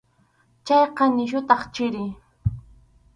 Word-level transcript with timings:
Chayqa 0.65 1.03
nisyutaq 1.09 1.61
chiri. 1.73 2.05